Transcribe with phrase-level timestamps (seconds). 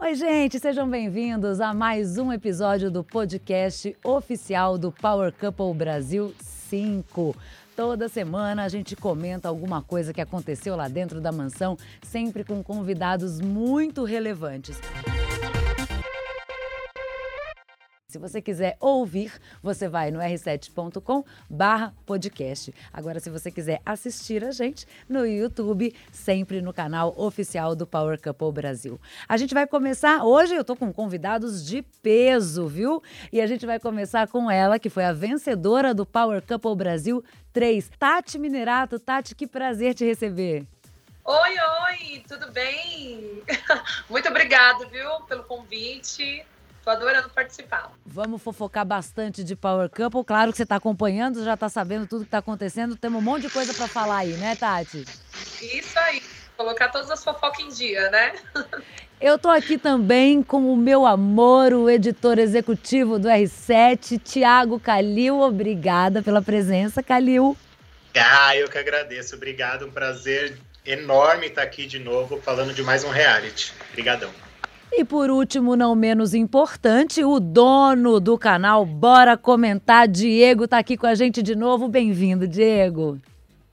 [0.00, 6.32] Oi, gente, sejam bem-vindos a mais um episódio do podcast oficial do Power Couple Brasil
[6.40, 7.34] 5.
[7.74, 12.62] Toda semana a gente comenta alguma coisa que aconteceu lá dentro da mansão, sempre com
[12.62, 14.78] convidados muito relevantes.
[18.10, 19.30] Se você quiser ouvir,
[19.62, 22.74] você vai no r7.com barra podcast.
[22.90, 28.18] Agora, se você quiser assistir a gente no YouTube, sempre no canal oficial do Power
[28.18, 28.98] Couple Brasil.
[29.28, 33.02] A gente vai começar, hoje eu tô com convidados de peso, viu?
[33.30, 37.22] E a gente vai começar com ela, que foi a vencedora do Power Couple Brasil
[37.52, 38.98] 3, Tati Minerato.
[38.98, 40.66] Tati, que prazer te receber.
[41.26, 41.56] Oi,
[41.90, 43.42] oi, tudo bem?
[44.08, 46.42] Muito obrigada, viu, pelo convite.
[46.88, 47.92] Tô adorando participar.
[48.06, 50.24] Vamos fofocar bastante de Power Couple.
[50.24, 52.96] Claro que você está acompanhando, já está sabendo tudo que está acontecendo.
[52.96, 55.04] Temos um monte de coisa para falar aí, né, Tati?
[55.60, 56.22] Isso aí.
[56.56, 58.36] Colocar todas as fofocas em dia, né?
[59.20, 65.40] Eu tô aqui também com o meu amor, o editor executivo do R7, Tiago Calil.
[65.40, 67.54] Obrigada pela presença, Calil.
[68.16, 69.34] Ah, eu que agradeço.
[69.34, 73.74] Obrigado, um prazer enorme estar aqui de novo falando de mais um reality.
[73.90, 74.47] Obrigadão.
[74.92, 80.96] E por último, não menos importante, o dono do canal Bora Comentar, Diego, tá aqui
[80.96, 81.88] com a gente de novo.
[81.88, 83.18] Bem-vindo, Diego.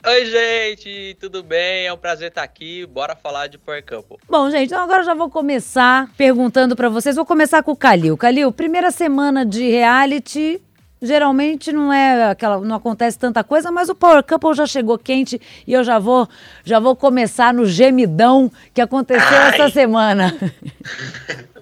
[0.06, 1.88] Oi, gente, tudo bem?
[1.88, 2.86] É um prazer estar aqui.
[2.86, 4.18] Bora falar de Power Couple.
[4.30, 7.16] Bom, gente, então agora eu já vou começar perguntando para vocês.
[7.16, 8.16] Vou começar com o Calil.
[8.16, 10.62] Calil, primeira semana de reality,
[11.02, 15.40] geralmente não é aquela, não acontece tanta coisa, mas o Power Couple já chegou quente
[15.66, 16.28] e eu já vou,
[16.64, 19.54] já vou começar no gemidão que aconteceu Ai.
[19.54, 20.36] essa semana.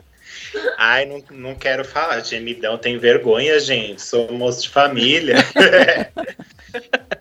[0.78, 4.02] Ai, não, não quero falar, gemidão, tem vergonha, gente.
[4.02, 5.38] Sou moço de família.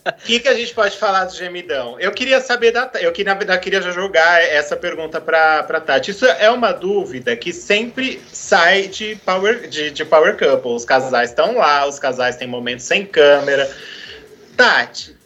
[0.04, 1.98] O que, que a gente pode falar do gemidão?
[2.00, 5.80] Eu queria saber da eu que na verdade queria já jogar essa pergunta para para
[5.80, 6.10] Tati.
[6.10, 10.72] Isso é uma dúvida que sempre sai de power de, de power couple.
[10.72, 13.70] Os casais estão lá, os casais têm momentos sem câmera.
[14.56, 15.16] Tati,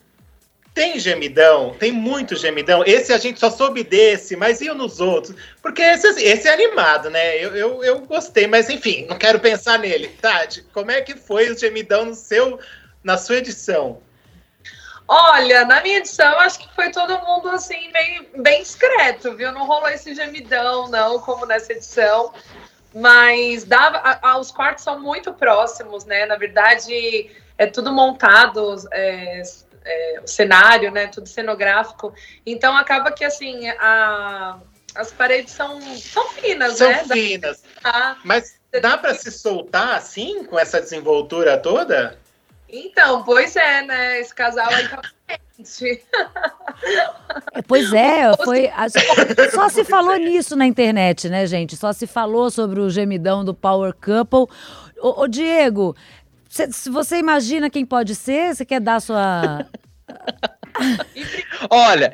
[0.75, 1.75] tem gemidão?
[1.79, 2.85] Tem muito gemidão?
[2.85, 5.35] Esse a gente só soube desse, mas e nos outros?
[5.63, 7.43] Porque esse, esse é animado, né?
[7.43, 10.09] Eu, eu, eu gostei, mas enfim, não quero pensar nele.
[10.21, 12.61] Tati, como é que foi o gemidão no seu,
[13.03, 14.03] na sua edição?
[15.09, 19.53] Olha, na minha edição, acho que foi todo mundo assim, bem, bem discreto, viu?
[19.53, 22.33] Não rolou esse gemidão, não, como nessa edição.
[22.93, 26.27] Mas dava, a, a, os quartos são muito próximos, né?
[26.27, 29.43] Na verdade, é tudo montado, é,
[29.85, 31.07] é, o cenário, né?
[31.07, 32.13] Tudo cenográfico.
[32.45, 34.59] Então acaba que assim, a,
[34.95, 37.05] as paredes são, são finas, são né?
[37.05, 37.63] São finas.
[38.25, 42.19] Mas dá para se soltar assim, com essa desenvoltura toda?
[42.69, 44.21] Então, pois é, né?
[44.21, 45.01] Esse casal aí tá
[47.67, 48.71] Pois é, foi.
[49.53, 51.77] Só se falou nisso na internet, né, gente?
[51.77, 54.47] Só se falou sobre o gemidão do Power Couple.
[55.01, 55.97] Ô, ô Diego,
[56.49, 59.67] se você imagina quem pode ser, você quer dar sua.
[61.71, 62.13] Olha,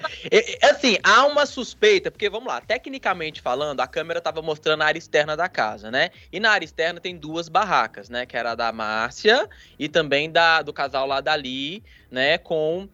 [0.63, 4.99] assim, há uma suspeita, porque vamos lá, tecnicamente falando, a câmera estava mostrando a área
[4.99, 6.11] externa da casa, né?
[6.31, 8.27] E na área externa tem duas barracas, né?
[8.27, 12.39] Que era a da Márcia e também da, do casal lá dali, né?
[12.39, 12.89] Com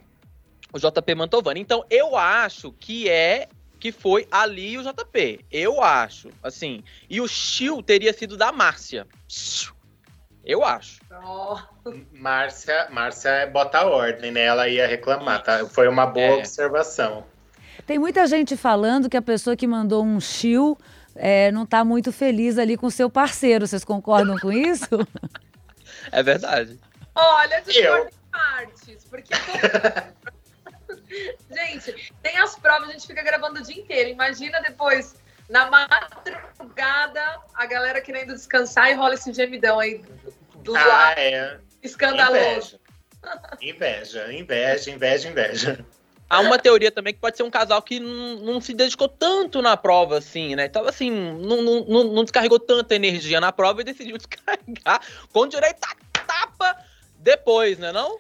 [0.73, 1.61] o JP Mantovani.
[1.61, 5.45] Então, eu acho que é que foi ali o JP.
[5.51, 6.83] Eu acho, assim.
[7.09, 9.07] E o Chiu teria sido da Márcia.
[10.49, 10.99] Eu acho.
[11.13, 11.59] Oh.
[12.15, 14.45] Márcia, Márcia bota a ordem, né?
[14.45, 15.67] Ela ia reclamar, tá?
[15.67, 16.39] Foi uma boa é.
[16.39, 17.27] observação.
[17.87, 20.79] Tem muita gente falando que a pessoa que mandou um chill
[21.15, 23.67] é, não está muito feliz ali com seu parceiro.
[23.67, 24.89] Vocês concordam com isso?
[26.11, 26.81] É verdade.
[27.15, 29.35] Olha, discordo em partes, porque
[31.51, 34.09] gente, tem as provas, a gente fica gravando o dia inteiro.
[34.09, 35.17] Imagina depois
[35.51, 40.03] na madrugada, a galera querendo descansar e rola esse gemidão aí
[40.69, 41.15] do ah.
[41.17, 41.59] É.
[41.83, 42.79] Escandaloso.
[43.61, 44.31] Inveja.
[44.31, 45.87] inveja, inveja, inveja, inveja.
[46.31, 49.77] Há uma teoria também que pode ser um casal que não, se dedicou tanto na
[49.79, 50.67] prova, assim, né?
[50.67, 55.01] Então, assim, não, não, não descarregou tanta energia na prova e decidiu descarregar
[55.33, 56.77] com direito a tapa
[57.17, 58.19] depois, né não?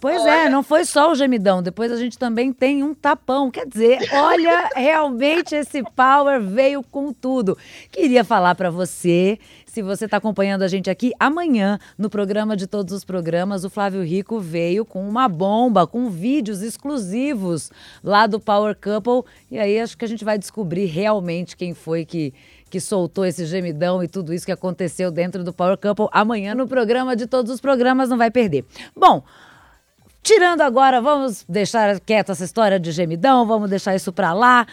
[0.00, 0.46] Pois é, olha.
[0.46, 1.62] é, não foi só o gemidão.
[1.62, 3.50] Depois a gente também tem um tapão.
[3.50, 7.56] Quer dizer, olha, realmente esse power veio com tudo.
[7.90, 9.38] Queria falar para você
[9.76, 13.68] se você está acompanhando a gente aqui, amanhã, no programa de todos os programas, o
[13.68, 17.70] Flávio Rico veio com uma bomba, com vídeos exclusivos
[18.02, 19.30] lá do Power Couple.
[19.50, 22.32] E aí acho que a gente vai descobrir realmente quem foi que,
[22.70, 26.66] que soltou esse gemidão e tudo isso que aconteceu dentro do Power Couple amanhã no
[26.66, 28.64] programa de todos os programas, não vai perder.
[28.96, 29.22] Bom.
[30.26, 34.66] Tirando agora, vamos deixar quieto essa história de gemidão, vamos deixar isso para lá.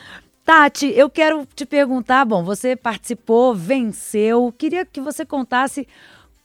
[0.43, 5.87] Tati, eu quero te perguntar, bom, você participou, venceu, queria que você contasse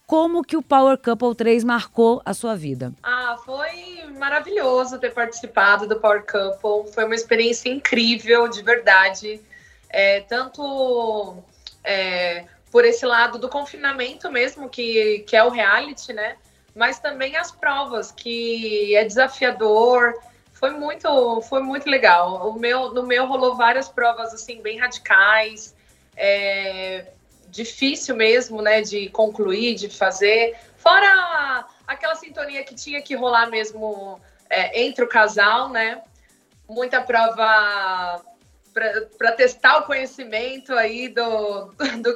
[0.06, 2.92] como que o Power Couple 3 marcou a sua vida?
[3.02, 6.92] Ah, foi maravilhoso ter participado do Power Couple.
[6.92, 9.40] Foi uma experiência incrível, de verdade.
[9.88, 11.42] É, tanto
[11.82, 16.36] é, por esse lado do confinamento mesmo, que, que é o reality, né?
[16.78, 20.14] Mas também as provas, que é desafiador.
[20.52, 22.48] Foi muito, foi muito legal.
[22.48, 25.74] O meu, no meu rolou várias provas assim bem radicais.
[26.16, 27.06] É,
[27.48, 30.56] difícil mesmo, né, de concluir, de fazer.
[30.76, 36.00] Fora aquela sintonia que tinha que rolar mesmo é, entre o casal, né?
[36.68, 38.22] Muita prova
[39.18, 42.14] para testar o conhecimento aí do, do,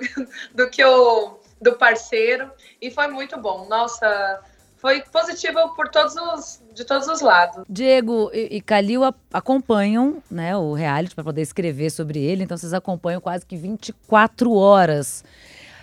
[0.55, 2.51] do que o do parceiro
[2.81, 3.67] e foi muito bom.
[3.69, 4.41] Nossa,
[4.83, 7.65] foi positivo por todos os, de todos os lados.
[7.69, 9.03] Diego e, e Calil
[9.33, 14.53] acompanham né, o reality para poder escrever sobre ele, então vocês acompanham quase que 24
[14.53, 15.25] horas.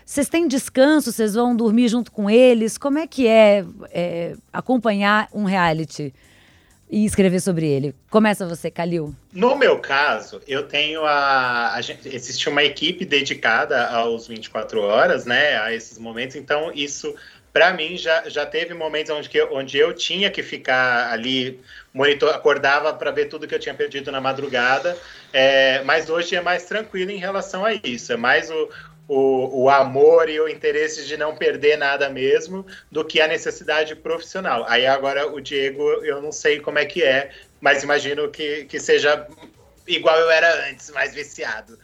[0.06, 1.14] Vocês têm descanso?
[1.14, 2.78] Vocês vão dormir junto com eles?
[2.78, 6.14] Como é que é, é acompanhar um reality?
[6.90, 7.94] E escrever sobre ele.
[8.10, 9.16] Começa você, Calil.
[9.32, 15.26] No meu caso, eu tenho a, a gente, existe uma equipe dedicada aos 24 horas,
[15.26, 17.16] né, a esses momentos, então isso
[17.52, 21.60] para mim já, já teve momentos onde, que, onde eu tinha que ficar ali,
[21.94, 24.96] monitor, acordava para ver tudo que eu tinha perdido na madrugada,
[25.34, 28.70] é, mas hoje é mais tranquilo em relação a isso, é mais o,
[29.10, 33.96] o, o amor e o interesse de não perder nada mesmo do que a necessidade
[33.96, 34.64] profissional.
[34.68, 38.80] Aí agora o Diego, eu não sei como é que é, mas imagino que, que
[38.80, 39.28] seja
[39.88, 41.78] igual eu era antes, mais viciado.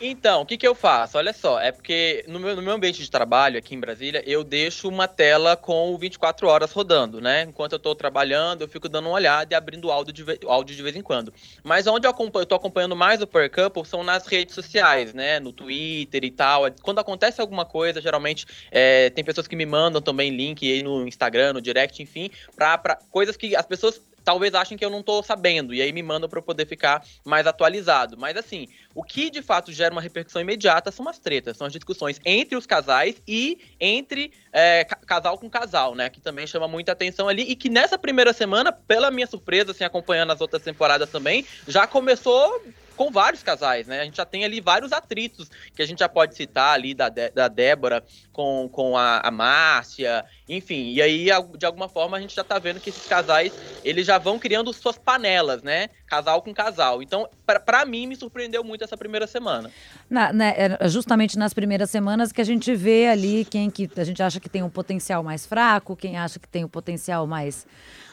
[0.00, 1.18] Então, o que, que eu faço?
[1.18, 4.42] Olha só, é porque no meu, no meu ambiente de trabalho aqui em Brasília, eu
[4.42, 7.42] deixo uma tela com 24 horas rodando, né?
[7.42, 10.82] Enquanto eu estou trabalhando, eu fico dando uma olhada e abrindo áudio de, áudio de
[10.82, 11.34] vez em quando.
[11.62, 12.12] Mas onde eu,
[12.46, 15.38] tô acompanhando mais o Per Couple são nas redes sociais, né?
[15.38, 16.62] No Twitter e tal.
[16.80, 21.06] Quando acontece alguma coisa, geralmente é, tem pessoas que me mandam também link aí no
[21.06, 25.22] Instagram, no direct, enfim, para coisas que as pessoas talvez achem que eu não tô
[25.22, 28.16] sabendo, e aí me mandam para poder ficar mais atualizado.
[28.18, 31.72] Mas assim, o que de fato gera uma repercussão imediata são as tretas, são as
[31.72, 36.08] discussões entre os casais e entre é, casal com casal, né?
[36.08, 37.42] Que também chama muita atenção ali.
[37.42, 41.86] E que nessa primeira semana, pela minha surpresa, assim, acompanhando as outras temporadas também, já
[41.86, 42.62] começou
[43.00, 44.02] com vários casais, né?
[44.02, 47.08] A gente já tem ali vários atritos que a gente já pode citar ali da,
[47.08, 50.92] da Débora com, com a, a Márcia, enfim.
[50.92, 54.18] E aí, de alguma forma, a gente já tá vendo que esses casais, eles já
[54.18, 55.88] vão criando suas panelas, né?
[56.06, 57.02] Casal com casal.
[57.02, 59.70] Então, para mim, me surpreendeu muito essa primeira semana.
[60.10, 64.04] Na, né, é justamente nas primeiras semanas que a gente vê ali quem que a
[64.04, 67.66] gente acha que tem um potencial mais fraco, quem acha que tem um potencial mais,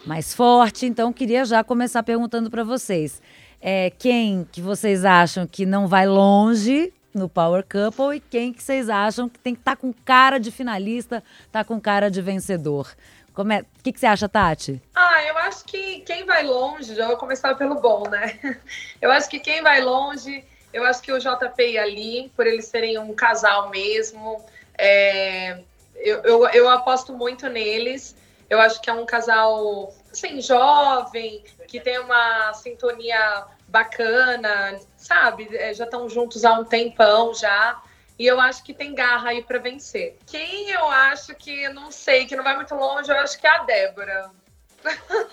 [0.05, 0.85] mais forte.
[0.85, 3.21] Então, queria já começar perguntando para vocês
[3.61, 8.61] é, quem que vocês acham que não vai longe no Power Couple e quem que
[8.61, 12.21] vocês acham que tem que estar tá com cara de finalista, tá com cara de
[12.21, 12.93] vencedor.
[13.33, 14.81] Como é, o que, que você acha, Tati?
[14.95, 18.39] Ah, eu acho que quem vai longe, já vou começar pelo bom, né?
[18.99, 20.43] Eu acho que quem vai longe,
[20.73, 24.43] eu acho que o JP e a Lee, por eles serem um casal mesmo,
[24.77, 25.59] é,
[25.95, 28.15] eu, eu, eu aposto muito neles.
[28.49, 35.47] Eu acho que é um casal, assim, jovem, que tem uma sintonia bacana, sabe?
[35.55, 37.81] É, já estão juntos há um tempão já.
[38.17, 40.17] E eu acho que tem garra aí para vencer.
[40.25, 43.49] Quem eu acho que, não sei, que não vai muito longe, eu acho que é
[43.49, 44.31] a Débora.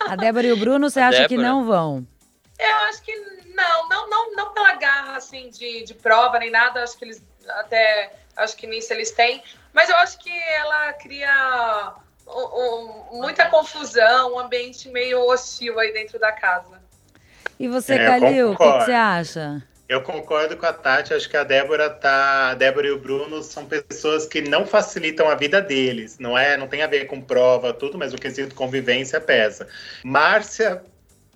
[0.07, 1.29] A Débora e o Bruno, você a acha Débora.
[1.29, 2.05] que não vão?
[2.59, 3.15] Eu acho que
[3.55, 7.23] não, não, não, não pela garra assim de, de prova nem nada, acho que eles
[7.49, 9.41] até acho que nisso eles têm,
[9.73, 11.93] mas eu acho que ela cria
[12.27, 16.83] um, muita confusão, um ambiente meio hostil aí dentro da casa.
[17.59, 19.63] E você, é, Calil, o que, que, você acha?
[19.87, 22.49] Eu concordo com a Tati, acho que a Débora tá.
[22.49, 26.17] A Débora e o Bruno são pessoas que não facilitam a vida deles.
[26.17, 29.67] Não é, não tem a ver com prova, tudo, mas o quesito convivência pesa.
[30.03, 30.83] Márcia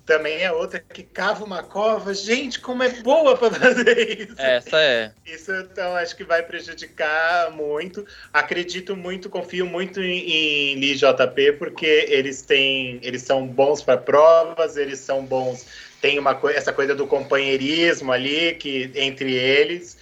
[0.10, 2.16] também é outra que cava uma cova.
[2.16, 4.34] Gente, como é boa para fazer isso.
[4.40, 5.12] Essa é.
[5.24, 8.04] Isso então acho que vai prejudicar muito.
[8.34, 14.78] Acredito muito, confio muito em, em LJP porque eles têm, eles são bons para provas,
[14.78, 15.68] eles são bons,
[16.02, 19.96] tem uma essa coisa do companheirismo ali que entre eles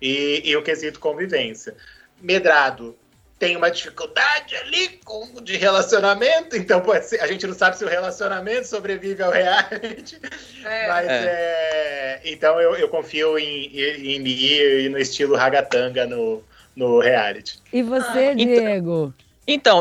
[0.00, 1.76] e, e o quesito convivência.
[2.20, 2.96] Medrado
[3.42, 7.84] tem uma dificuldade ali com, de relacionamento, então pode ser, a gente não sabe se
[7.84, 10.16] o relacionamento sobrevive ao reality,
[10.64, 10.86] é.
[10.86, 11.24] mas é.
[11.24, 16.40] É, então eu, eu confio em, em ir no estilo ragatanga no,
[16.76, 17.58] no reality.
[17.72, 19.12] E você, ah, Diego?
[19.12, 19.14] Então,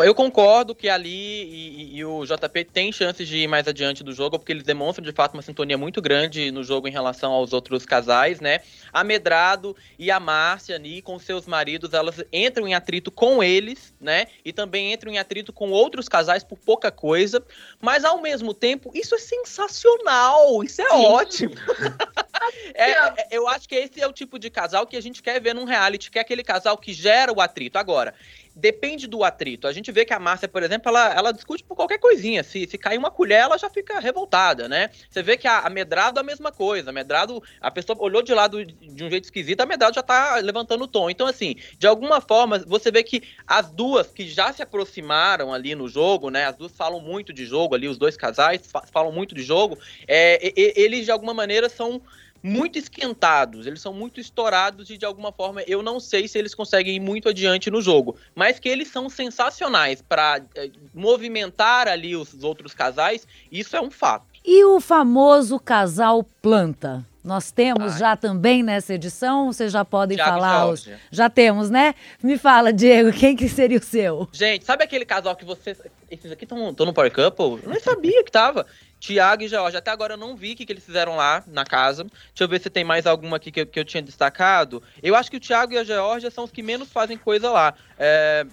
[0.03, 4.11] eu concordo que ali e, e, o JP tem chances de ir mais adiante do
[4.11, 7.53] jogo, porque eles demonstram de fato uma sintonia muito grande no jogo em relação aos
[7.53, 8.61] outros casais, né?
[8.91, 13.93] A Medrado e a Márcia ali com seus maridos, elas entram em atrito com eles,
[14.01, 14.25] né?
[14.43, 17.43] E também entram em atrito com outros casais por pouca coisa,
[17.79, 21.05] mas ao mesmo tempo, isso é sensacional, isso é Sim.
[21.05, 21.53] ótimo.
[22.73, 25.39] é, é, eu acho que esse é o tipo de casal que a gente quer
[25.39, 27.77] ver num reality, que é aquele casal que gera o atrito.
[27.77, 28.15] Agora,
[28.55, 29.67] depende do atrito.
[29.67, 32.43] A gente vê que a Márcia, por exemplo, ela, ela discute por qualquer coisinha.
[32.43, 34.89] Se, se cair uma colher, ela já fica revoltada, né?
[35.10, 36.89] Você vê que a, a Medrado é a mesma coisa.
[36.89, 40.38] A Medrado, a pessoa olhou de lado de um jeito esquisito, a Medrado já tá
[40.38, 41.10] levantando o tom.
[41.10, 45.74] Então, assim, de alguma forma, você vê que as duas que já se aproximaram ali
[45.75, 46.46] no jogo, né?
[46.46, 49.77] As duas falam muito de jogo ali, os dois casais falam muito de jogo.
[50.08, 52.01] É, eles, de alguma maneira, são
[52.43, 56.55] muito esquentados, eles são muito estourados e de alguma forma eu não sei se eles
[56.55, 62.15] conseguem ir muito adiante no jogo, mas que eles são sensacionais para é, movimentar ali
[62.15, 64.25] os outros casais, isso é um fato.
[64.43, 67.05] E o famoso casal planta?
[67.23, 67.99] Nós temos Ai.
[67.99, 70.67] já também nessa edição, vocês já podem Thiago falar.
[70.67, 70.89] Os...
[71.11, 71.93] Já temos, né?
[72.21, 74.27] Me fala, Diego, quem que seria o seu?
[74.31, 75.79] Gente, sabe aquele casal que vocês.
[76.09, 77.63] Esses aqui estão no Power Couple?
[77.63, 78.65] Eu nem sabia que tava.
[78.99, 79.77] Tiago e George.
[79.77, 82.03] Até agora eu não vi o que, que eles fizeram lá na casa.
[82.03, 84.81] Deixa eu ver se tem mais alguma aqui que, que eu tinha destacado.
[85.01, 87.73] Eu acho que o Tiago e a Georgia são os que menos fazem coisa lá.
[87.97, 88.45] É,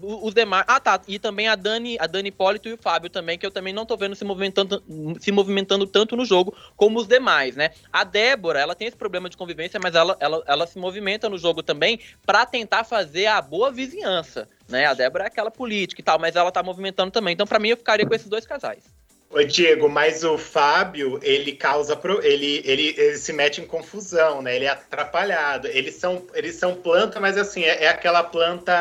[0.00, 0.64] os demais.
[0.66, 1.00] Ah, tá.
[1.06, 3.86] E também a Dani, a Dani Hipólito e o Fábio também, que eu também não
[3.86, 4.82] tô vendo se movimentando,
[5.20, 7.70] se movimentando tanto no jogo como os demais, né?
[7.92, 11.38] A Débora, ela tem esse problema de convivência, mas ela, ela, ela se movimenta no
[11.38, 14.86] jogo também para tentar fazer a boa vizinhança, né?
[14.86, 17.34] A Débora é aquela política e tal, mas ela tá movimentando também.
[17.34, 18.84] Então, para mim, eu ficaria com esses dois casais.
[19.28, 21.96] Ô, Diego, mas o Fábio, ele causa.
[21.96, 24.56] Pro, ele, ele, ele se mete em confusão, né?
[24.56, 25.66] Ele é atrapalhado.
[25.68, 28.72] Eles são, eles são planta, mas assim, é, é aquela planta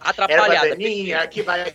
[0.00, 1.74] atrapalhada daninha que vai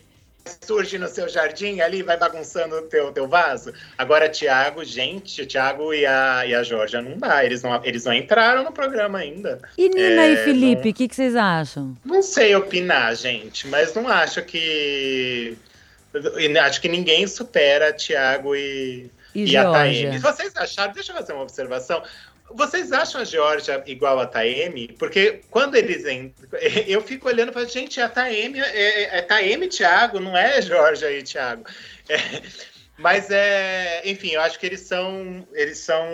[0.66, 3.74] surge no seu jardim ali, vai bagunçando o teu, teu vaso.
[3.98, 7.46] Agora, Tiago, gente, o Tiago e a, e a Jorge não dá.
[7.46, 9.60] Eles não, eles não entraram no programa ainda.
[9.78, 11.96] E Nina é, e Felipe, o que, que vocês acham?
[12.04, 15.58] Não sei opinar, gente, mas não acho que
[16.64, 20.20] Acho que ninguém supera Thiago e, e, e a Taeme.
[20.20, 22.04] Vocês acharam, deixa eu fazer uma observação.
[22.54, 24.90] Vocês acham a Georgia igual a Taeme?
[25.00, 26.50] Porque quando eles entram,
[26.86, 30.36] eu fico olhando e falo, gente, a Taeme é, é, é Taeme e Thiago, não
[30.36, 31.64] é Georgia e Thiago.
[32.10, 32.18] É,
[32.98, 36.06] mas é, enfim, eu acho que eles são, eles são,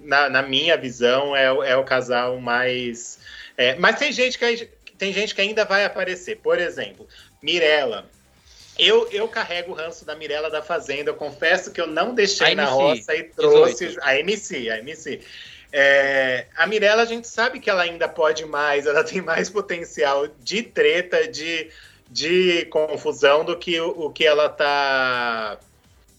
[0.00, 3.18] na, na minha visão, é, é o casal mais.
[3.56, 6.36] É, mas tem gente que tem gente que ainda vai aparecer.
[6.38, 7.06] Por exemplo,
[7.42, 8.08] Mirella.
[8.78, 11.10] Eu, eu carrego o ranço da Mirella da Fazenda.
[11.10, 14.00] Eu confesso que eu não deixei na roça e trouxe 18.
[14.02, 15.20] a MC, a MC.
[15.72, 20.28] É, a Mirella, a gente sabe que ela ainda pode mais, ela tem mais potencial
[20.40, 21.68] de treta, de,
[22.08, 25.58] de confusão do que o, o que ela tá.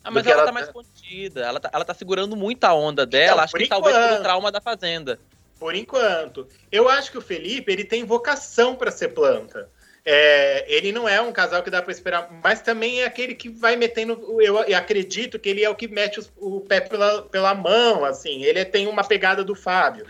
[0.04, 3.32] Ah, mas ela, ela tá mais contida, ela tá, ela tá segurando muita onda dela,
[3.32, 5.20] então, acho que enquanto, talvez pelo trauma da Fazenda.
[5.58, 6.48] Por enquanto.
[6.70, 9.70] Eu acho que o Felipe, ele tem vocação para ser planta.
[10.08, 13.50] É, ele não é um casal que dá para esperar, mas também é aquele que
[13.50, 14.40] vai metendo.
[14.40, 18.44] Eu, acredito que ele é o que mete o, o pé pela, pela mão, assim.
[18.44, 20.06] Ele tem uma pegada do Fábio.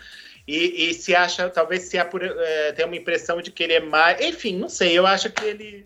[0.46, 3.80] E, e se acha, talvez se por, é, tem uma impressão de que ele é
[3.80, 4.20] mais.
[4.20, 5.84] Enfim, não sei, eu acho que ele.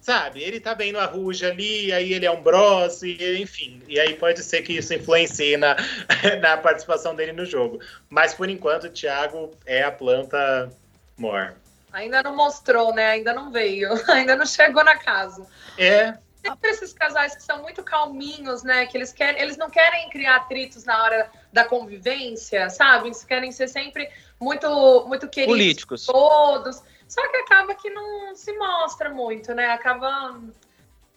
[0.00, 3.82] Sabe, ele tá bem no Arruja ali, aí ele é um bros, e, enfim.
[3.88, 5.76] E aí pode ser que isso influencie na,
[6.40, 7.80] na participação dele no jogo.
[8.08, 10.70] Mas por enquanto, o Thiago é a planta
[11.16, 11.56] mor.
[11.92, 13.10] Ainda não mostrou, né?
[13.10, 15.46] Ainda não veio, ainda não chegou na casa.
[15.76, 16.16] É.
[16.42, 18.86] Tem esses casais que são muito calminhos, né?
[18.86, 23.08] Que eles querem, eles não querem criar atritos na hora da convivência, sabe?
[23.08, 24.08] Eles querem ser sempre
[24.40, 25.54] muito, muito queridos.
[25.54, 26.06] Políticos.
[26.06, 26.82] Todos.
[27.06, 29.66] Só que acaba que não se mostra muito, né?
[29.70, 30.40] Acaba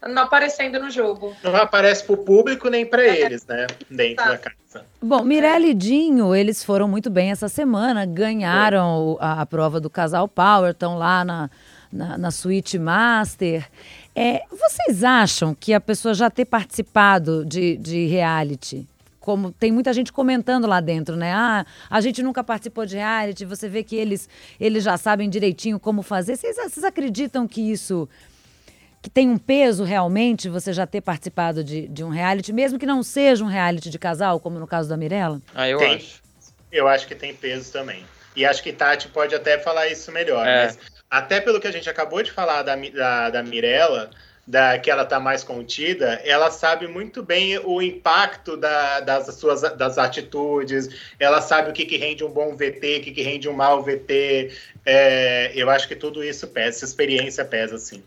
[0.08, 1.34] não aparecendo no jogo.
[1.42, 3.20] Não aparece para o público nem para é.
[3.20, 3.66] eles, né?
[3.90, 4.30] Dentro tá.
[4.30, 4.86] da casa.
[5.00, 9.90] Bom, Mirella e Dinho, eles foram muito bem essa semana, ganharam a, a, prova do
[9.90, 11.50] Casal Power, estão lá na,
[11.92, 13.68] na, na Suite Master.
[14.14, 18.86] É, vocês acham que a pessoa já ter participado de, de reality
[19.22, 21.32] como tem muita gente comentando lá dentro, né?
[21.32, 24.28] Ah, a gente nunca participou de reality, você vê que eles,
[24.58, 26.36] eles já sabem direitinho como fazer.
[26.36, 28.08] Vocês, vocês acreditam que isso
[29.02, 32.86] que tem um peso realmente você já ter participado de, de um reality, mesmo que
[32.86, 35.42] não seja um reality de casal, como no caso da Mirella?
[35.52, 36.22] Ah, eu tem, acho.
[36.70, 38.04] Eu acho que tem peso também.
[38.36, 40.46] E acho que Tati pode até falar isso melhor.
[40.46, 40.66] É.
[40.66, 40.78] Mas
[41.10, 44.08] até pelo que a gente acabou de falar da, da, da Mirella,
[44.46, 49.62] da, que ela está mais contida, ela sabe muito bem o impacto da, das suas
[49.76, 53.48] das atitudes, ela sabe o que, que rende um bom VT, o que, que rende
[53.48, 54.56] um mau VT.
[54.86, 58.02] É, eu acho que tudo isso pesa, essa experiência pesa, sim.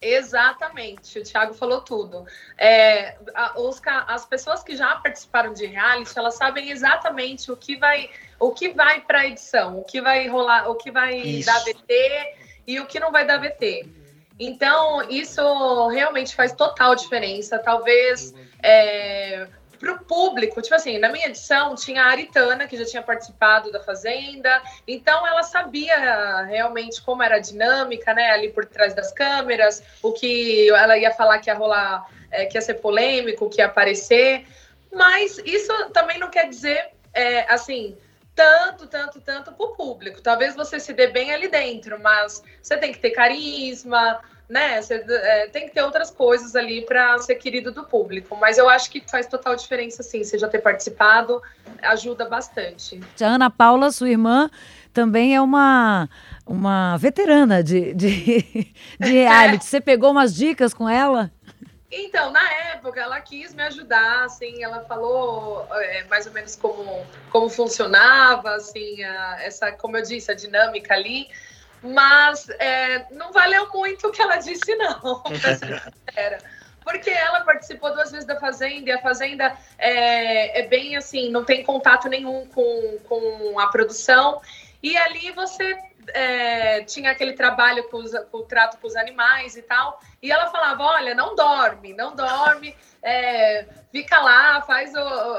[0.00, 2.24] Exatamente, o Thiago falou tudo.
[2.56, 7.76] É, a, os, as pessoas que já participaram de reality, elas sabem exatamente o que
[7.76, 11.46] vai, o que vai para a edição, o que vai rolar, o que vai isso.
[11.46, 12.34] dar VT
[12.66, 13.88] e o que não vai dar VT.
[14.38, 17.58] Então, isso realmente faz total diferença.
[17.58, 19.48] Talvez é,
[19.78, 23.70] para o público, tipo assim, na minha edição tinha a Aritana, que já tinha participado
[23.70, 29.12] da Fazenda, então ela sabia realmente como era a dinâmica, né, ali por trás das
[29.12, 33.60] câmeras, o que ela ia falar que ia rolar, é, que ia ser polêmico, que
[33.60, 34.46] ia aparecer,
[34.92, 37.96] mas isso também não quer dizer, é, assim,
[38.34, 40.22] tanto, tanto, tanto para o público.
[40.22, 44.80] Talvez você se dê bem ali dentro, mas você tem que ter carisma, né?
[44.80, 48.36] Você, é, tem que ter outras coisas ali para ser querido do público.
[48.36, 50.24] Mas eu acho que faz total diferença, sim.
[50.24, 51.42] Você já ter participado
[51.82, 53.00] ajuda bastante.
[53.20, 54.50] A Ana Paula, sua irmã,
[54.92, 56.08] também é uma,
[56.46, 59.64] uma veterana de, de, de reality.
[59.64, 61.30] Você pegou umas dicas com ela?
[61.90, 67.06] Então, na época, ela quis me ajudar, assim, ela falou é, mais ou menos como,
[67.30, 71.28] como funcionava, assim, a, essa, como eu disse, a dinâmica ali.
[71.82, 75.22] Mas é, não valeu muito o que ela disse, não.
[76.82, 81.44] Porque ela participou duas vezes da Fazenda e a Fazenda é, é bem assim, não
[81.44, 84.40] tem contato nenhum com, com a produção.
[84.82, 85.76] E ali você
[86.14, 90.00] é, tinha aquele trabalho com, os, com, o trato com os animais e tal.
[90.22, 94.92] E ela falava: olha, não dorme, não dorme, é, fica lá, faz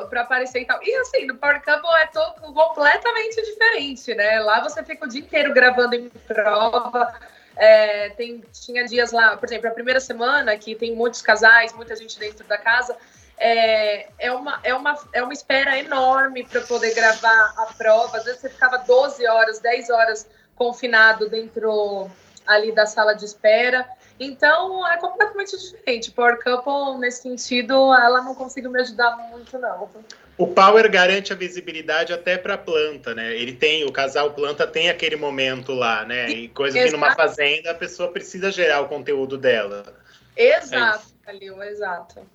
[0.09, 0.79] para aparecer e tal.
[0.81, 4.39] E assim, no Power Couple é todo, completamente diferente, né?
[4.39, 7.13] Lá você fica o dia inteiro gravando em prova.
[7.55, 11.95] É, tem, tinha dias lá, por exemplo, a primeira semana que tem muitos casais, muita
[11.95, 12.95] gente dentro da casa.
[13.37, 18.17] É, é, uma, é, uma, é uma espera enorme para poder gravar a prova.
[18.17, 20.27] Às vezes você ficava 12 horas, 10 horas
[20.59, 22.11] confinado dentro
[22.45, 23.87] ali da sala de espera.
[24.19, 26.11] Então é completamente diferente.
[26.11, 29.89] Power Couple, nesse sentido, ela não conseguiu me ajudar muito, não.
[30.37, 33.33] O Power garante a visibilidade até para a planta, né?
[33.33, 36.29] Ele tem, o casal planta tem aquele momento lá, né?
[36.29, 36.91] E coisa Exato.
[36.91, 39.95] que numa fazenda a pessoa precisa gerar o conteúdo dela.
[40.35, 42.27] Exato, é Calil, exato.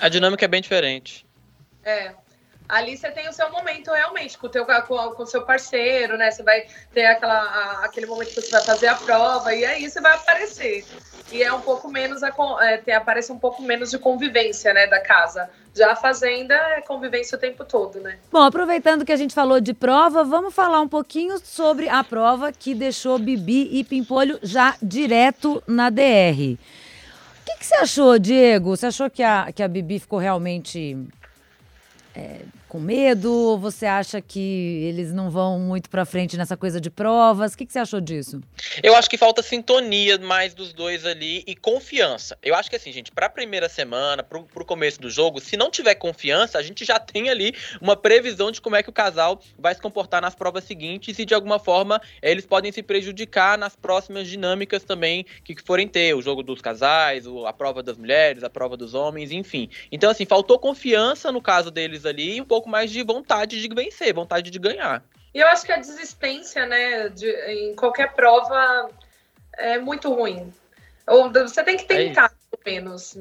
[0.00, 1.26] A dinâmica é bem diferente.
[1.82, 2.14] É
[2.68, 6.30] ali você tem o seu momento realmente com o teu com, o seu parceiro, né?
[6.30, 10.00] Você vai ter aquela, aquele momento que você vai fazer a prova e aí você
[10.00, 10.84] vai aparecer.
[11.32, 14.86] E é um pouco menos a, é, tem, aparece um pouco menos de convivência, né,
[14.86, 15.48] da casa.
[15.74, 18.18] Já a fazenda é convivência o tempo todo, né?
[18.30, 22.52] Bom, aproveitando que a gente falou de prova, vamos falar um pouquinho sobre a prova
[22.52, 26.56] que deixou Bibi e Pimpolho já direto na DR.
[27.40, 28.76] O que, que você achou, Diego?
[28.76, 30.96] Você achou que a, que a Bibi ficou realmente
[32.14, 32.40] é,
[32.74, 33.32] com medo?
[33.32, 37.54] Ou você acha que eles não vão muito para frente nessa coisa de provas?
[37.54, 38.40] O que, que, você achou disso?
[38.82, 42.36] Eu acho que falta sintonia mais dos dois ali e confiança.
[42.42, 45.56] Eu acho que assim, gente, para a primeira semana, para o começo do jogo, se
[45.56, 48.92] não tiver confiança, a gente já tem ali uma previsão de como é que o
[48.92, 53.56] casal vai se comportar nas provas seguintes e de alguma forma eles podem se prejudicar
[53.56, 58.42] nas próximas dinâmicas também que forem ter, o jogo dos casais, a prova das mulheres,
[58.42, 59.70] a prova dos homens, enfim.
[59.92, 63.74] Então assim, faltou confiança no caso deles ali e um pouco mais de vontade de
[63.74, 65.02] vencer, vontade de ganhar.
[65.34, 68.88] E eu acho que a desistência, né, de, em qualquer prova
[69.56, 70.52] é muito ruim.
[71.06, 73.18] Ou você tem que tentar, é pelo menos.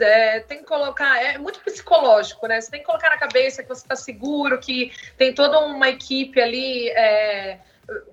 [0.00, 2.60] É, tem que colocar, é muito psicológico, né?
[2.60, 6.40] Você tem que colocar na cabeça que você está seguro, que tem toda uma equipe
[6.40, 7.60] ali é,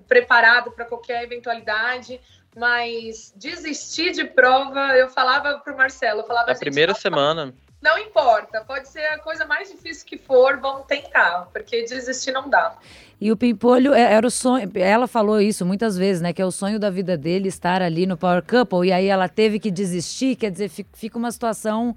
[0.06, 2.20] preparado para qualquer eventualidade.
[2.56, 6.52] Mas desistir de prova, eu falava para o Marcelo, eu falava.
[6.52, 7.54] Na primeira semana.
[7.82, 12.48] Não importa, pode ser a coisa mais difícil que for, vamos tentar, porque desistir não
[12.48, 12.76] dá.
[13.18, 16.32] E o Pimpolho é, era o sonho, ela falou isso muitas vezes, né?
[16.32, 19.28] Que é o sonho da vida dele estar ali no Power Couple, e aí ela
[19.28, 21.96] teve que desistir, quer dizer, fica uma situação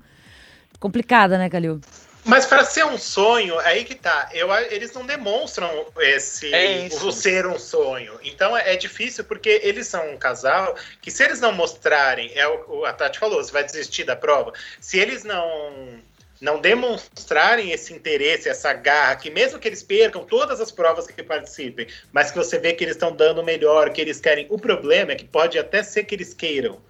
[0.80, 1.82] complicada, né, Calil?
[2.26, 4.30] Mas para ser um sonho, aí que tá.
[4.34, 8.18] Eu, eles não demonstram esse é o ser um sonho.
[8.24, 12.48] Então é, é, difícil porque eles são um casal que se eles não mostrarem, é
[12.48, 14.54] o a Tati falou, você vai desistir da prova.
[14.80, 16.02] Se eles não
[16.40, 21.24] não demonstrarem esse interesse, essa garra, que mesmo que eles percam todas as provas que
[21.24, 24.46] participem, mas que você vê que eles estão dando melhor, que eles querem.
[24.50, 26.82] O problema é que pode até ser que eles queiram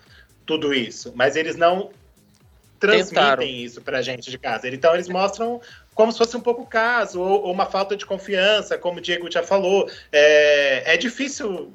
[0.43, 1.91] tudo isso, mas eles não
[2.83, 3.43] transmitem Tentaram.
[3.43, 4.67] isso pra gente de casa.
[4.67, 5.61] Então eles mostram
[5.95, 9.31] como se fosse um pouco caso, ou, ou uma falta de confiança, como o Diego
[9.31, 9.89] já falou.
[10.11, 11.71] É, é difícil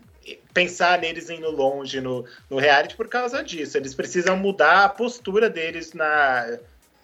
[0.53, 3.79] pensar neles indo longe no, no reality por causa disso.
[3.79, 6.59] Eles precisam mudar a postura deles na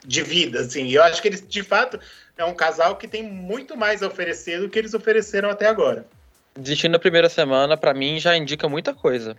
[0.07, 0.91] de vida, assim.
[0.91, 1.99] Eu acho que eles, de fato,
[2.37, 6.05] é um casal que tem muito mais a oferecer do que eles ofereceram até agora.
[6.55, 9.35] Desistindo na primeira semana, para mim, já indica muita coisa.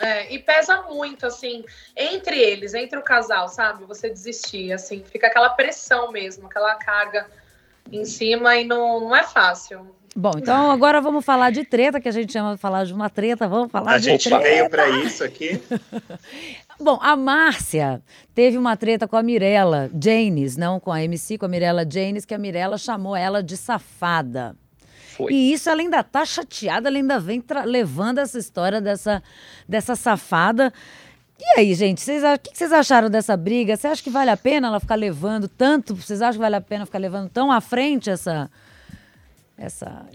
[0.00, 1.64] É, e pesa muito, assim,
[1.96, 3.84] entre eles, entre o casal, sabe?
[3.84, 7.26] Você desistir, assim, fica aquela pressão mesmo, aquela carga
[7.92, 9.94] em cima e não, não é fácil.
[10.16, 13.10] Bom, então agora vamos falar de treta, que a gente chama de falar de uma
[13.10, 14.42] treta, vamos falar A de gente treta.
[14.44, 15.60] veio para isso aqui.
[16.78, 18.00] Bom, a Márcia
[18.34, 22.24] teve uma treta com a Mirella Janes, não com a MC, com a Mirella Janes,
[22.24, 24.56] que a Mirella chamou ela de safada.
[25.16, 25.32] Foi.
[25.32, 29.22] E isso ela ainda tá chateada, ela ainda vem levando essa história dessa,
[29.68, 30.72] dessa safada.
[31.38, 33.76] E aí, gente, vocês, o que vocês acharam dessa briga?
[33.76, 35.94] Você acha que vale a pena ela ficar levando tanto?
[35.94, 38.50] Vocês acham que vale a pena ficar levando tão à frente essa.
[39.56, 40.06] essa...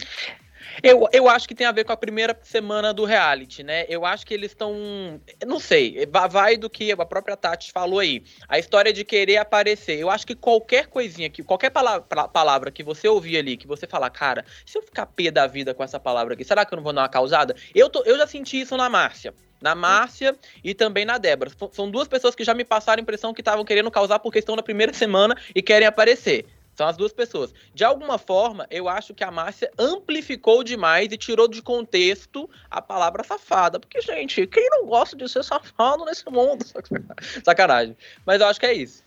[0.81, 3.85] Eu, eu acho que tem a ver com a primeira semana do reality, né?
[3.89, 5.19] Eu acho que eles estão.
[5.45, 8.23] Não sei, va- vai do que a própria Tati falou aí.
[8.47, 9.97] A história de querer aparecer.
[9.99, 13.85] Eu acho que qualquer coisinha, que, qualquer palavra, palavra que você ouvir ali, que você
[13.87, 16.77] falar, cara, se eu ficar pé da vida com essa palavra aqui, será que eu
[16.77, 17.55] não vou dar uma causada?
[17.75, 19.33] Eu, tô, eu já senti isso na Márcia.
[19.61, 21.51] Na Márcia e também na Débora.
[21.73, 24.55] São duas pessoas que já me passaram a impressão que estavam querendo causar porque estão
[24.55, 26.45] na primeira semana e querem aparecer.
[26.79, 27.53] São as duas pessoas.
[27.73, 32.81] De alguma forma, eu acho que a Márcia amplificou demais e tirou de contexto a
[32.81, 33.81] palavra safada.
[33.81, 36.63] Porque, gente, quem não gosta de ser safado nesse mundo?
[37.43, 37.97] Sacanagem.
[38.25, 39.03] Mas eu acho que é isso.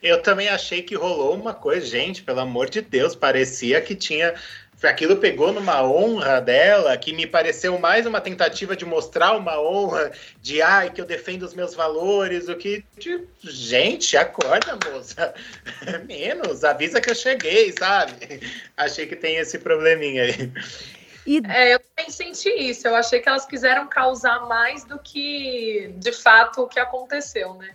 [0.00, 4.32] Eu também achei que rolou uma coisa, gente, pelo amor de Deus, parecia que tinha.
[4.82, 10.12] Aquilo pegou numa honra dela, que me pareceu mais uma tentativa de mostrar uma honra,
[10.42, 12.84] de ai, que eu defendo os meus valores, do que.
[12.98, 15.34] De, gente, acorda, moça.
[16.06, 18.40] Menos, avisa que eu cheguei, sabe?
[18.76, 20.52] Achei que tem esse probleminha aí.
[21.26, 22.86] E É, eu também senti isso.
[22.86, 27.74] Eu achei que elas quiseram causar mais do que, de fato, o que aconteceu, né?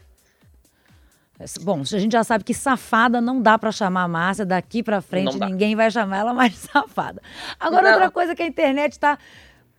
[1.61, 5.01] Bom, a gente já sabe que safada não dá pra chamar a Márcia, daqui pra
[5.01, 7.21] frente ninguém vai chamar ela mais safada.
[7.59, 7.91] Agora, Não.
[7.93, 9.17] outra coisa que a internet tá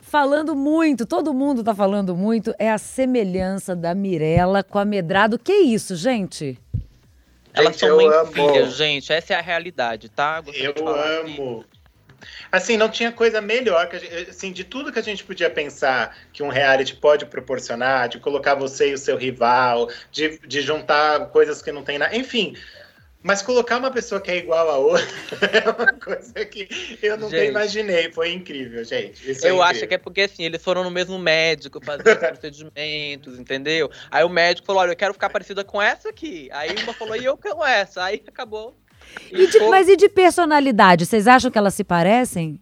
[0.00, 5.38] falando muito, todo mundo tá falando muito, é a semelhança da Mirella com a Medrado.
[5.38, 6.58] Que isso, gente?
[7.54, 8.32] Elas Gente, são eu mãe e amo.
[8.32, 9.12] filha, gente.
[9.12, 10.40] Essa é a realidade, tá?
[10.40, 11.64] Gostaria Eu amo.
[12.50, 16.16] Assim, não tinha coisa melhor que gente, assim, de tudo que a gente podia pensar
[16.32, 21.26] que um reality pode proporcionar, de colocar você e o seu rival, de, de juntar
[21.28, 22.56] coisas que não tem nada, enfim.
[23.22, 25.06] Mas colocar uma pessoa que é igual a outra
[25.52, 26.68] é uma coisa que
[27.00, 27.50] eu nunca Gente.
[27.50, 28.10] imaginei.
[28.10, 29.30] Foi incrível, gente.
[29.30, 32.18] Isso Eu é acho que é porque assim, eles foram no mesmo médico fazer os
[32.28, 33.88] procedimentos, entendeu?
[34.10, 36.48] Aí o médico falou: olha, eu quero ficar parecida com essa aqui.
[36.52, 38.02] Aí uma falou, e eu com essa.
[38.02, 38.76] Aí acabou.
[39.30, 41.06] E de- mas e de personalidade?
[41.06, 42.60] Vocês acham que elas se parecem?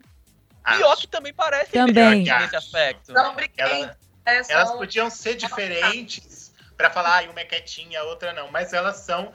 [0.76, 2.24] Pior que também parece Também.
[2.24, 3.12] nesse aspecto.
[3.12, 3.34] Não.
[3.56, 3.86] Ela-
[4.26, 8.50] né, Elas podiam ser diferentes para falar, ah, uma é quietinha, a outra não.
[8.50, 9.32] Mas elas são.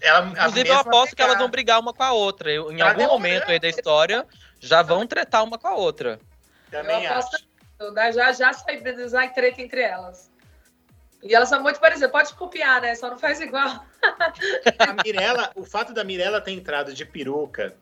[0.00, 2.50] Ela, Inclusive, eu aposto que elas vão brigar uma com a outra.
[2.52, 4.26] Eu- em Pra algum momento aí da história,
[4.60, 6.20] já vão tretar uma com a outra.
[6.70, 7.36] Também Eu aposto
[7.80, 7.92] acho.
[7.92, 8.12] né?
[8.12, 10.30] Já já sai, sai treta entre elas.
[11.28, 12.10] E elas são muito parecidas.
[12.10, 12.94] Pode copiar, né?
[12.94, 13.84] Só não faz igual.
[14.78, 17.74] A Mirella, o fato da Mirella ter entrado de peruca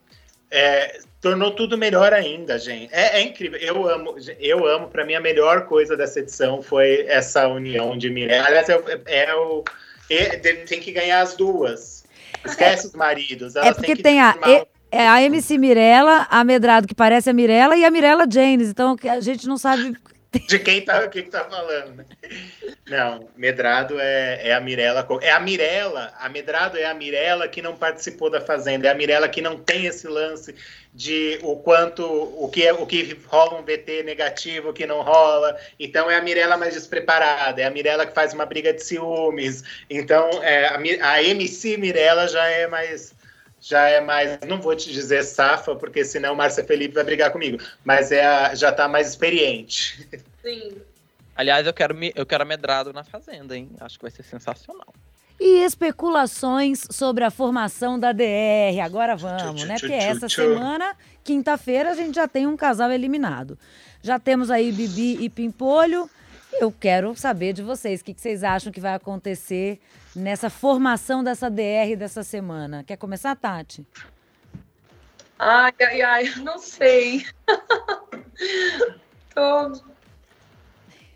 [0.50, 2.92] é, tornou tudo melhor ainda, gente.
[2.94, 3.58] É, é incrível.
[3.58, 4.88] Eu amo, eu amo.
[4.88, 8.46] Para mim, a melhor coisa dessa edição foi essa união de Mirella.
[8.46, 9.64] Aliás, é, o- é o.
[10.10, 12.04] é- tem que ganhar as duas.
[12.44, 13.56] Esquece os maridos.
[13.56, 16.94] Elas é porque têm que tem a, e- é a MC Mirella, a Medrado que
[16.94, 18.68] parece a Mirella e a Mirella Janes.
[18.68, 19.96] Então a gente não sabe.
[20.48, 22.04] de quem tá, o que, que tá falando, né?
[22.86, 25.06] Não, Medrado é, é a Mirella.
[25.20, 28.94] É a Mirella, a Medrado é a Mirella que não participou da Fazenda, é a
[28.94, 30.54] Mirella que não tem esse lance
[30.92, 35.02] de o quanto, o que, é, o que rola um VT negativo, o que não
[35.02, 35.56] rola.
[35.78, 39.62] Então é a Mirella mais despreparada, é a Mirella que faz uma briga de ciúmes.
[39.88, 43.14] Então é, a, a MC Mirella já é mais
[43.64, 47.58] já é mais, não vou te dizer safa, porque senão Márcia Felipe vai brigar comigo,
[47.82, 50.06] mas é a, já tá mais experiente.
[50.42, 50.76] Sim.
[51.34, 53.70] Aliás, eu quero, me, eu quero amedrado na Fazenda, hein?
[53.80, 54.92] Acho que vai ser sensacional.
[55.40, 58.80] E especulações sobre a formação da DR.
[58.84, 59.76] Agora vamos, né?
[59.80, 63.58] Porque essa semana, quinta-feira, a gente já tem um casal eliminado.
[64.02, 66.08] Já temos aí Bibi e Pimpolho.
[66.60, 69.80] Eu quero saber de vocês, o que que vocês acham que vai acontecer
[70.14, 72.84] nessa formação dessa DR dessa semana.
[72.84, 73.86] Quer começar, Tati?
[75.38, 77.26] Ai, ai, ai, não sei.
[79.34, 79.94] Tô...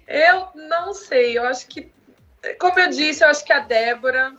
[0.06, 1.92] Eu não sei, eu acho que,
[2.58, 4.34] como eu disse, eu acho que a Débora.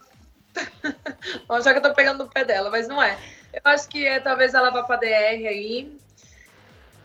[1.48, 3.18] Bom, já que eu tô pegando no pé dela, mas não é.
[3.54, 5.96] Eu acho que é, talvez ela vá pra DR aí.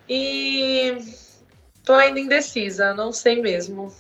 [0.09, 0.97] E
[1.85, 3.95] tô ainda indecisa, não sei mesmo.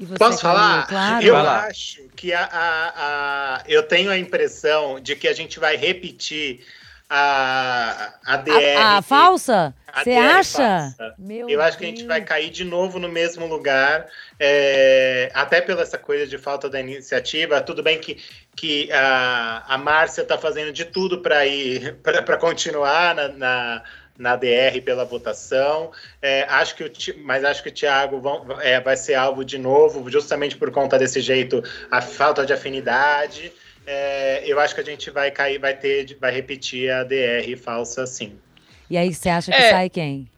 [0.00, 0.86] E você, Posso falar?
[0.86, 1.24] Claro.
[1.24, 5.76] Eu acho que a, a- a- eu tenho a impressão de que a gente vai
[5.76, 6.64] repetir
[7.08, 8.76] a, a DR.
[8.78, 9.74] A, a falsa?
[10.02, 10.94] Você acha?
[10.96, 11.14] Falsa.
[11.18, 14.06] Meu Eu acho que a gente vai cair de novo no mesmo lugar,
[14.40, 17.60] é, até pela essa coisa de falta da iniciativa.
[17.60, 18.16] Tudo bem que,
[18.56, 23.82] que a, a Márcia está fazendo de tudo para ir para continuar na, na
[24.18, 25.90] na DR pela votação.
[26.20, 26.92] É, acho que o,
[27.24, 30.98] mas acho que o Thiago vão, é, vai ser alvo de novo, justamente por conta
[30.98, 33.52] desse jeito, a falta de afinidade.
[33.86, 38.06] É, eu acho que a gente vai cair, vai ter, vai repetir a DR falsa,
[38.06, 38.38] sim.
[38.88, 39.70] E aí você acha que é.
[39.70, 40.28] sai quem?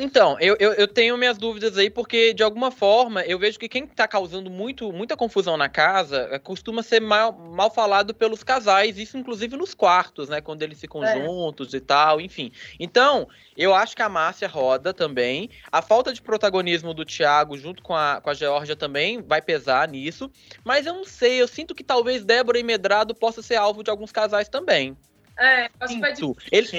[0.00, 3.68] Então, eu, eu, eu, tenho minhas dúvidas aí, porque de alguma forma eu vejo que
[3.68, 8.44] quem está causando muito, muita confusão na casa é, costuma ser mal, mal falado pelos
[8.44, 10.40] casais, isso inclusive nos quartos, né?
[10.40, 11.20] Quando eles ficam é.
[11.20, 12.52] juntos e tal, enfim.
[12.78, 15.50] Então, eu acho que a Márcia roda também.
[15.72, 19.88] A falta de protagonismo do Thiago junto com a, com a Georgia também vai pesar
[19.88, 20.30] nisso.
[20.64, 23.90] Mas eu não sei, eu sinto que talvez Débora e Medrado possa ser alvo de
[23.90, 24.96] alguns casais também.
[25.36, 26.14] É, acho que vai
[26.50, 26.72] eles,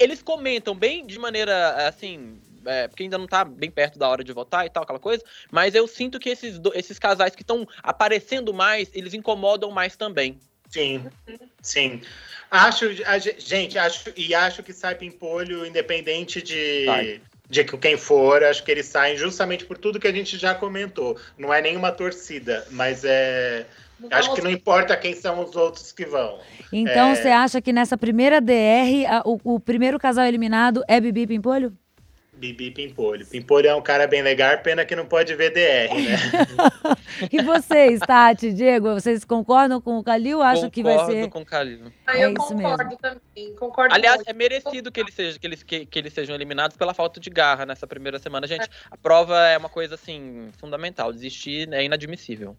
[0.00, 4.24] eles comentam bem de maneira assim é, porque ainda não tá bem perto da hora
[4.24, 7.66] de votar e tal, aquela coisa, mas eu sinto que esses, esses casais que estão
[7.82, 10.38] aparecendo mais, eles incomodam mais também.
[10.70, 11.04] Sim,
[11.60, 12.00] sim.
[12.50, 17.20] Acho, a, gente, acho e acho que sai Pimpolho, independente de, sai.
[17.48, 21.18] de quem for, acho que eles saem justamente por tudo que a gente já comentou.
[21.36, 23.66] Não é nenhuma torcida, mas é.
[24.10, 26.38] Acho que não importa quem são os outros que vão.
[26.72, 27.14] Então, é...
[27.14, 31.76] você acha que nessa primeira DR, a, o, o primeiro casal eliminado é Bibi Pimpolho?
[32.40, 33.26] Bibi Pimpolho.
[33.26, 36.16] Pimpolho é um cara bem legal, pena que não pode ver DR, né?
[37.30, 40.40] e vocês, Tati, Diego, vocês concordam com o Calil?
[40.40, 41.28] Acho que vai ser.
[41.28, 41.92] Concordo com o Calil.
[42.06, 42.96] Ah, eu é concordo mesmo.
[42.96, 43.54] também.
[43.56, 44.30] Concordo Aliás, muito.
[44.30, 47.28] é merecido que eles, sejam, que, eles, que, que eles sejam eliminados pela falta de
[47.28, 48.46] garra nessa primeira semana.
[48.46, 51.12] Gente, a prova é uma coisa, assim, fundamental.
[51.12, 52.56] Desistir é inadmissível.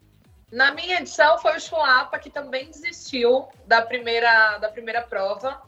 [0.52, 5.60] Na minha edição foi o Chulapa, que também desistiu da primeira, da primeira prova.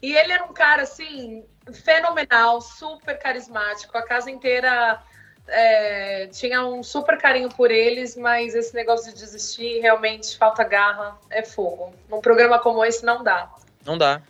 [0.00, 3.96] E ele era um cara, assim, fenomenal, super carismático.
[3.96, 5.00] A casa inteira
[5.46, 11.16] é, tinha um super carinho por eles, mas esse negócio de desistir, realmente, falta garra,
[11.30, 11.92] é fogo.
[12.08, 13.50] Num programa como esse, não dá.
[13.84, 14.20] Não dá.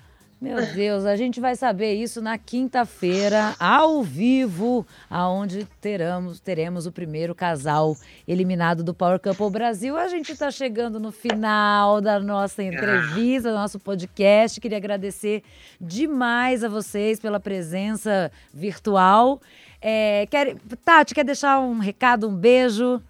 [0.40, 6.92] Meu Deus, a gente vai saber isso na quinta-feira, ao vivo, aonde teremos, teremos o
[6.92, 7.96] primeiro casal
[8.26, 9.96] eliminado do Power Couple Brasil.
[9.96, 14.60] A gente está chegando no final da nossa entrevista, do nosso podcast.
[14.60, 15.42] Queria agradecer
[15.80, 19.40] demais a vocês pela presença virtual.
[19.82, 23.02] É, quer, Tati, quer deixar um recado, um beijo?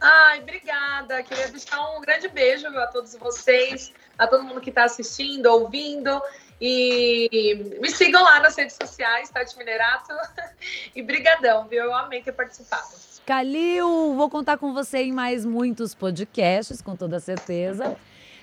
[0.00, 1.22] Ai, obrigada.
[1.22, 6.20] Queria deixar um grande beijo a todos vocês a todo mundo que está assistindo, ouvindo.
[6.60, 10.12] E me sigam lá nas redes sociais, Tati Minerato.
[10.94, 11.84] E brigadão, viu?
[11.84, 12.86] Eu amei ter participado.
[13.26, 17.96] Calil, vou contar com você em mais muitos podcasts, com toda certeza.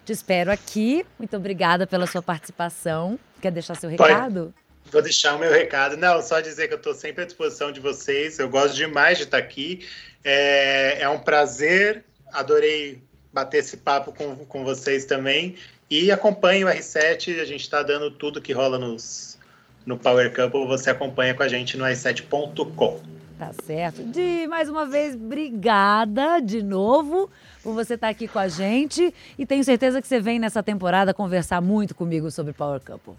[0.03, 1.05] Te espero aqui.
[1.17, 3.17] Muito obrigada pela sua participação.
[3.41, 4.53] Quer deixar seu recado?
[4.91, 5.95] Vou deixar o meu recado.
[5.95, 8.39] Não, só dizer que eu estou sempre à disposição de vocês.
[8.39, 9.87] Eu gosto demais de estar aqui.
[10.23, 12.03] É, é um prazer.
[12.33, 15.55] Adorei bater esse papo com, com vocês também.
[15.89, 19.39] E acompanhe o R7, a gente está dando tudo que rola nos,
[19.85, 22.99] no Power Couple, você acompanha com a gente no r7.com.
[23.39, 24.03] Tá certo.
[24.03, 27.29] De mais uma vez, obrigada de novo
[27.63, 29.13] por você estar tá aqui com a gente.
[29.37, 33.13] E tenho certeza que você vem nessa temporada conversar muito comigo sobre Power Couple.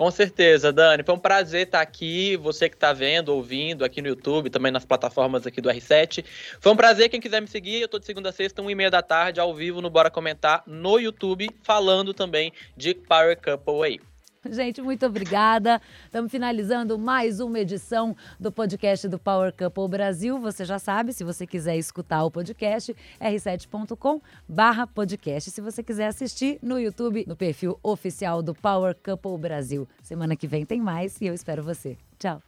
[0.00, 1.02] Com certeza, Dani.
[1.02, 2.34] Foi um prazer estar aqui.
[2.38, 6.24] Você que está vendo, ouvindo aqui no YouTube, também nas plataformas aqui do R7.
[6.58, 7.10] Foi um prazer.
[7.10, 9.40] Quem quiser me seguir, eu estou de segunda a sexta, 1 e meia da tarde,
[9.40, 14.09] ao vivo no Bora Comentar no YouTube, falando também de Power Couple aí.
[14.50, 15.80] Gente, muito obrigada.
[16.04, 20.38] Estamos finalizando mais uma edição do podcast do Power Couple Brasil.
[20.38, 25.50] Você já sabe, se você quiser escutar o podcast, r7.com barra podcast.
[25.50, 29.86] Se você quiser assistir no YouTube, no perfil oficial do Power Couple Brasil.
[30.02, 31.98] Semana que vem tem mais e eu espero você.
[32.18, 32.42] Tchau.